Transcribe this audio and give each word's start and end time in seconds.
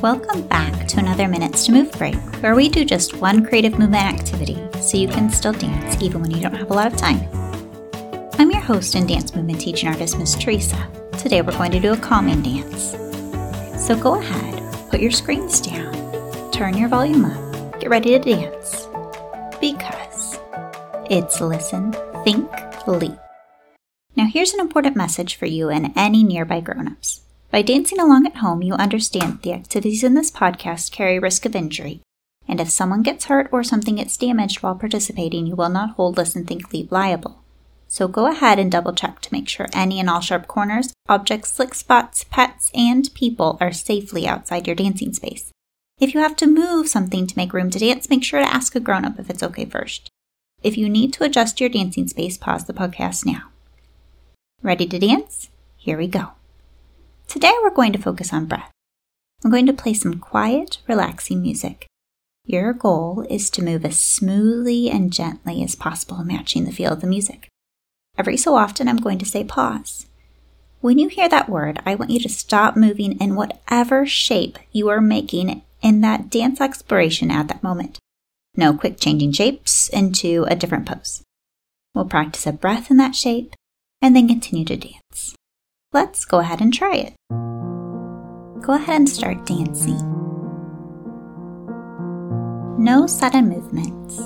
Welcome 0.00 0.46
back 0.46 0.86
to 0.88 1.00
another 1.00 1.26
Minutes 1.26 1.66
to 1.66 1.72
Move 1.72 1.90
break, 1.92 2.14
where 2.42 2.54
we 2.54 2.68
do 2.68 2.84
just 2.84 3.16
one 3.16 3.44
creative 3.44 3.78
movement 3.78 4.04
activity 4.04 4.56
so 4.80 4.96
you 4.96 5.08
can 5.08 5.30
still 5.30 5.52
dance 5.52 6.00
even 6.00 6.20
when 6.20 6.30
you 6.30 6.40
don't 6.40 6.54
have 6.54 6.70
a 6.70 6.74
lot 6.74 6.86
of 6.86 6.96
time. 6.96 7.26
I'm 8.38 8.50
your 8.50 8.60
host 8.60 8.94
and 8.94 9.08
dance 9.08 9.34
movement 9.34 9.60
teaching 9.60 9.88
artist, 9.88 10.16
Miss 10.18 10.36
Teresa. 10.36 10.88
Today 11.18 11.42
we're 11.42 11.56
going 11.56 11.72
to 11.72 11.80
do 11.80 11.92
a 11.92 11.96
calming 11.96 12.42
dance. 12.42 12.90
So 13.84 13.98
go 13.98 14.20
ahead, 14.20 14.90
put 14.90 15.00
your 15.00 15.10
screens 15.10 15.60
down, 15.60 16.52
turn 16.52 16.76
your 16.76 16.88
volume 16.88 17.24
up, 17.24 17.80
get 17.80 17.90
ready 17.90 18.10
to 18.10 18.18
dance. 18.18 18.86
Because 19.60 20.38
it's 21.10 21.40
listen, 21.40 21.92
think, 22.22 22.48
leap. 22.86 23.18
Now 24.14 24.26
here's 24.26 24.54
an 24.54 24.60
important 24.60 24.94
message 24.94 25.34
for 25.34 25.46
you 25.46 25.68
and 25.68 25.92
any 25.96 26.22
nearby 26.22 26.60
grown-ups. 26.60 27.23
By 27.54 27.62
dancing 27.62 28.00
along 28.00 28.26
at 28.26 28.38
home, 28.38 28.62
you 28.62 28.74
understand 28.74 29.42
the 29.42 29.52
activities 29.52 30.02
in 30.02 30.14
this 30.14 30.28
podcast 30.28 30.90
carry 30.90 31.20
risk 31.20 31.46
of 31.46 31.54
injury. 31.54 32.00
And 32.48 32.60
if 32.60 32.68
someone 32.68 33.04
gets 33.04 33.26
hurt 33.26 33.48
or 33.52 33.62
something 33.62 33.94
gets 33.94 34.16
damaged 34.16 34.60
while 34.60 34.74
participating, 34.74 35.46
you 35.46 35.54
will 35.54 35.68
not 35.68 35.94
hold 35.94 36.16
Listen 36.16 36.44
Think 36.44 36.72
Leap 36.72 36.90
liable. 36.90 37.44
So 37.86 38.08
go 38.08 38.26
ahead 38.26 38.58
and 38.58 38.72
double 38.72 38.92
check 38.92 39.20
to 39.20 39.32
make 39.32 39.48
sure 39.48 39.68
any 39.72 40.00
and 40.00 40.10
all 40.10 40.18
sharp 40.18 40.48
corners, 40.48 40.92
objects, 41.08 41.52
slick 41.52 41.76
spots, 41.76 42.24
pets, 42.28 42.72
and 42.74 43.14
people 43.14 43.56
are 43.60 43.70
safely 43.70 44.26
outside 44.26 44.66
your 44.66 44.74
dancing 44.74 45.12
space. 45.12 45.52
If 46.00 46.12
you 46.12 46.18
have 46.18 46.34
to 46.38 46.48
move 46.48 46.88
something 46.88 47.24
to 47.24 47.36
make 47.38 47.52
room 47.52 47.70
to 47.70 47.78
dance, 47.78 48.10
make 48.10 48.24
sure 48.24 48.40
to 48.40 48.52
ask 48.52 48.74
a 48.74 48.80
grown 48.80 49.04
up 49.04 49.20
if 49.20 49.30
it's 49.30 49.44
okay 49.44 49.64
first. 49.64 50.08
If 50.64 50.76
you 50.76 50.88
need 50.88 51.12
to 51.12 51.24
adjust 51.24 51.60
your 51.60 51.70
dancing 51.70 52.08
space, 52.08 52.36
pause 52.36 52.64
the 52.64 52.72
podcast 52.72 53.24
now. 53.24 53.50
Ready 54.60 54.86
to 54.86 54.98
dance? 54.98 55.50
Here 55.76 55.96
we 55.96 56.08
go. 56.08 56.32
Today 57.34 57.52
we're 57.64 57.74
going 57.74 57.92
to 57.92 57.98
focus 57.98 58.32
on 58.32 58.46
breath. 58.46 58.70
I'm 59.44 59.50
going 59.50 59.66
to 59.66 59.72
play 59.72 59.92
some 59.92 60.20
quiet, 60.20 60.78
relaxing 60.86 61.42
music. 61.42 61.88
Your 62.44 62.72
goal 62.72 63.26
is 63.28 63.50
to 63.50 63.64
move 63.64 63.84
as 63.84 63.98
smoothly 63.98 64.88
and 64.88 65.12
gently 65.12 65.60
as 65.64 65.74
possible, 65.74 66.22
matching 66.22 66.64
the 66.64 66.70
feel 66.70 66.92
of 66.92 67.00
the 67.00 67.08
music. 67.08 67.48
Every 68.16 68.36
so 68.36 68.54
often, 68.54 68.86
I'm 68.86 68.98
going 68.98 69.18
to 69.18 69.26
say 69.26 69.42
pause. 69.42 70.06
When 70.80 70.96
you 70.96 71.08
hear 71.08 71.28
that 71.28 71.48
word, 71.48 71.80
I 71.84 71.96
want 71.96 72.12
you 72.12 72.20
to 72.20 72.28
stop 72.28 72.76
moving 72.76 73.18
in 73.18 73.34
whatever 73.34 74.06
shape 74.06 74.56
you 74.70 74.88
are 74.88 75.00
making 75.00 75.62
in 75.82 76.02
that 76.02 76.30
dance 76.30 76.60
exploration 76.60 77.32
at 77.32 77.48
that 77.48 77.64
moment. 77.64 77.98
No 78.56 78.74
quick 78.74 79.00
changing 79.00 79.32
shapes 79.32 79.88
into 79.88 80.44
a 80.48 80.54
different 80.54 80.86
pose. 80.86 81.24
We'll 81.96 82.04
practice 82.04 82.46
a 82.46 82.52
breath 82.52 82.92
in 82.92 82.96
that 82.98 83.16
shape 83.16 83.56
and 84.00 84.14
then 84.14 84.28
continue 84.28 84.64
to 84.66 84.76
dance. 84.76 85.34
Let's 85.94 86.24
go 86.24 86.40
ahead 86.40 86.60
and 86.60 86.74
try 86.74 86.96
it. 86.96 87.14
Go 87.30 88.72
ahead 88.74 88.96
and 88.96 89.08
start 89.08 89.46
dancing. 89.46 90.00
No 92.76 93.06
sudden 93.06 93.48
movements. 93.48 94.18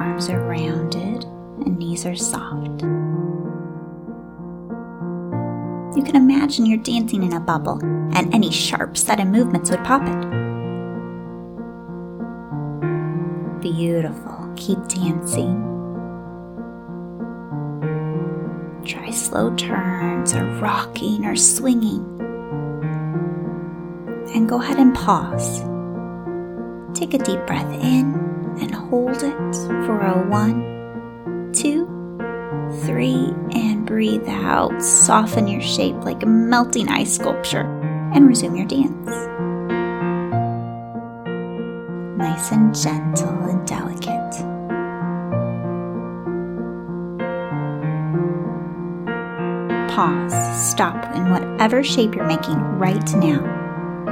Arms 0.00 0.30
are 0.30 0.40
rounded 0.48 1.24
and 1.24 1.76
knees 1.76 2.06
are 2.06 2.16
soft. 2.16 2.80
You 5.94 6.02
can 6.02 6.16
imagine 6.16 6.64
you're 6.64 6.78
dancing 6.78 7.22
in 7.22 7.34
a 7.34 7.40
bubble, 7.40 7.78
and 7.82 8.34
any 8.34 8.50
sharp, 8.50 8.96
sudden 8.96 9.30
movements 9.30 9.70
would 9.70 9.84
pop 9.84 10.04
it. 10.06 10.30
Beautiful. 13.60 14.50
Keep 14.56 14.88
dancing. 14.88 15.75
Try 18.86 19.10
slow 19.10 19.52
turns 19.56 20.32
or 20.32 20.44
rocking 20.60 21.26
or 21.26 21.34
swinging. 21.34 22.04
And 24.32 24.48
go 24.48 24.62
ahead 24.62 24.78
and 24.78 24.94
pause. 24.94 25.58
Take 26.96 27.12
a 27.12 27.18
deep 27.18 27.44
breath 27.48 27.72
in 27.82 28.14
and 28.60 28.72
hold 28.72 29.24
it 29.24 29.54
for 29.86 29.98
a 29.98 30.24
one, 30.28 31.52
two, 31.52 31.84
three, 32.84 33.34
and 33.50 33.84
breathe 33.84 34.28
out. 34.28 34.80
Soften 34.80 35.48
your 35.48 35.62
shape 35.62 35.96
like 36.04 36.22
a 36.22 36.26
melting 36.26 36.88
ice 36.88 37.16
sculpture 37.16 37.66
and 38.14 38.28
resume 38.28 38.54
your 38.54 38.68
dance. 38.68 39.10
Nice 42.16 42.52
and 42.52 42.72
gentle 42.72 43.48
and 43.48 43.66
delicate. 43.66 44.55
Pause, 49.96 50.34
stop 50.70 51.16
in 51.16 51.30
whatever 51.30 51.82
shape 51.82 52.14
you're 52.14 52.26
making 52.26 52.58
right 52.78 53.14
now. 53.14 53.40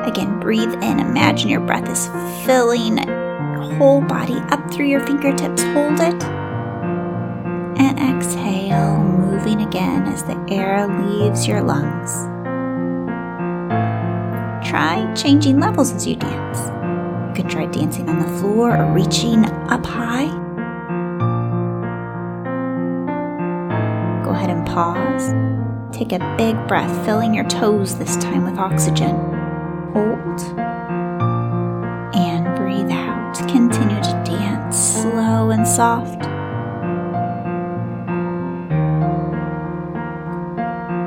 Again, 0.06 0.40
breathe 0.40 0.72
in. 0.82 0.98
Imagine 0.98 1.50
your 1.50 1.60
breath 1.60 1.86
is 1.90 2.06
filling 2.46 2.96
your 2.96 3.76
whole 3.76 4.00
body 4.00 4.38
up 4.48 4.70
through 4.70 4.86
your 4.86 5.04
fingertips. 5.06 5.62
Hold 5.62 6.00
it. 6.00 6.24
And 7.76 8.00
exhale, 8.00 8.96
moving 8.96 9.60
again 9.60 10.06
as 10.06 10.24
the 10.24 10.42
air 10.48 10.86
leaves 10.86 11.46
your 11.46 11.60
lungs. 11.60 12.14
Try 14.66 15.12
changing 15.14 15.60
levels 15.60 15.92
as 15.92 16.06
you 16.06 16.16
dance. 16.16 16.60
You 17.28 17.42
can 17.42 17.46
try 17.46 17.66
dancing 17.66 18.08
on 18.08 18.20
the 18.20 18.38
floor 18.38 18.74
or 18.74 18.90
reaching 18.90 19.44
up 19.44 19.84
high. 19.84 20.28
Go 24.24 24.30
ahead 24.30 24.48
and 24.48 24.66
pause 24.66 25.34
Take 25.94 26.10
a 26.10 26.34
big 26.36 26.56
breath, 26.66 27.06
filling 27.06 27.32
your 27.32 27.44
toes 27.44 27.96
this 27.96 28.16
time 28.16 28.42
with 28.42 28.58
oxygen. 28.58 29.14
Hold 29.92 30.40
and 32.16 32.56
breathe 32.56 32.90
out. 32.90 33.36
Continue 33.48 34.02
to 34.02 34.22
dance 34.24 34.76
slow 34.76 35.50
and 35.50 35.64
soft. 35.64 36.22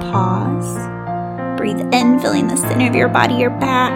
Pause. 0.09 1.57
Breathe 1.57 1.81
in, 1.93 2.17
filling 2.21 2.47
the 2.47 2.55
center 2.55 2.87
of 2.87 2.95
your 2.95 3.09
body, 3.09 3.35
your 3.35 3.49
back 3.49 3.91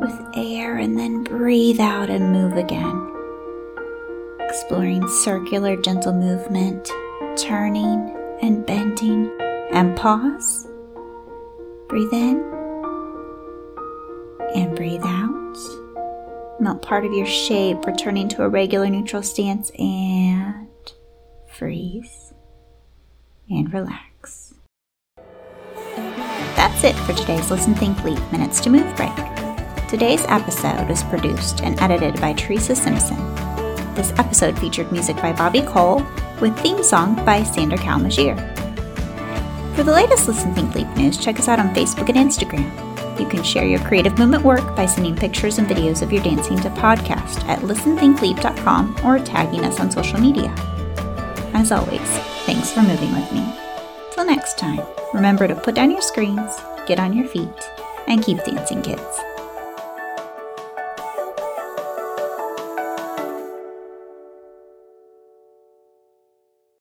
with 0.00 0.18
air, 0.34 0.78
and 0.78 0.98
then 0.98 1.22
breathe 1.22 1.80
out 1.80 2.08
and 2.08 2.32
move 2.32 2.56
again. 2.56 3.12
Exploring 4.40 5.06
circular, 5.06 5.76
gentle 5.76 6.14
movement, 6.14 6.90
turning 7.36 8.14
and 8.40 8.64
bending 8.64 8.75
and 9.76 9.94
pause. 9.94 10.66
Breathe 11.88 12.12
in 12.12 12.42
and 14.54 14.74
breathe 14.74 15.02
out. 15.04 15.58
Melt 16.58 16.80
part 16.80 17.04
of 17.04 17.12
your 17.12 17.26
shape, 17.26 17.84
returning 17.84 18.26
to 18.30 18.42
a 18.42 18.48
regular 18.48 18.88
neutral 18.88 19.22
stance 19.22 19.70
and 19.78 20.66
freeze 21.46 22.32
and 23.50 23.70
relax. 23.70 24.54
That's 26.56 26.82
it 26.82 26.96
for 27.00 27.12
today's 27.12 27.50
Listen 27.50 27.74
Think 27.74 28.02
Leap 28.02 28.32
Minutes 28.32 28.60
to 28.62 28.70
Move 28.70 28.96
break. 28.96 29.14
Today's 29.90 30.24
episode 30.28 30.88
was 30.88 31.02
produced 31.04 31.60
and 31.60 31.78
edited 31.82 32.18
by 32.18 32.32
Teresa 32.32 32.74
Simpson. 32.74 33.18
This 33.94 34.12
episode 34.12 34.58
featured 34.58 34.90
music 34.90 35.16
by 35.16 35.34
Bobby 35.34 35.60
Cole 35.60 36.02
with 36.40 36.58
theme 36.60 36.82
song 36.82 37.14
by 37.26 37.42
Sander 37.42 37.76
Kalmagier. 37.76 38.65
For 39.76 39.82
the 39.82 39.92
latest 39.92 40.26
Listen 40.26 40.54
Think 40.54 40.74
Leap 40.74 40.88
news, 40.96 41.18
check 41.18 41.38
us 41.38 41.48
out 41.48 41.58
on 41.58 41.74
Facebook 41.74 42.08
and 42.08 42.16
Instagram. 42.16 43.20
You 43.20 43.28
can 43.28 43.42
share 43.42 43.66
your 43.66 43.80
creative 43.80 44.18
movement 44.18 44.42
work 44.42 44.74
by 44.74 44.86
sending 44.86 45.14
pictures 45.14 45.58
and 45.58 45.68
videos 45.68 46.00
of 46.00 46.10
your 46.10 46.22
dancing 46.22 46.56
to 46.60 46.70
podcast 46.70 47.44
at 47.46 47.58
listenthinkleap.com 47.58 48.96
or 49.04 49.18
tagging 49.18 49.66
us 49.66 49.78
on 49.78 49.90
social 49.90 50.18
media. 50.18 50.50
As 51.52 51.72
always, 51.72 52.00
thanks 52.46 52.72
for 52.72 52.80
moving 52.80 53.12
with 53.12 53.30
me. 53.32 53.46
Till 54.12 54.24
next 54.24 54.56
time, 54.56 54.80
remember 55.12 55.46
to 55.46 55.54
put 55.54 55.74
down 55.74 55.90
your 55.90 56.00
screens, 56.00 56.56
get 56.86 56.98
on 56.98 57.12
your 57.12 57.26
feet, 57.26 57.70
and 58.06 58.24
keep 58.24 58.42
dancing, 58.44 58.80
kids. 58.80 59.20